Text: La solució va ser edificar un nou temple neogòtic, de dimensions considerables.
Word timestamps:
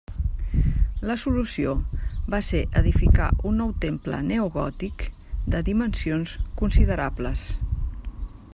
La 1.09 1.17
solució 1.23 1.73
va 2.35 2.39
ser 2.47 2.61
edificar 2.81 3.27
un 3.49 3.61
nou 3.63 3.75
temple 3.85 4.23
neogòtic, 4.31 5.05
de 5.57 5.61
dimensions 5.69 6.37
considerables. 6.63 7.45